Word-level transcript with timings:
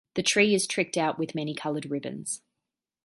The 0.15 0.23
tree 0.23 0.55
is 0.55 0.65
tricked 0.65 0.97
out 0.97 1.19
with 1.19 1.35
many-colored 1.35 1.91
ribbons. 1.91 2.41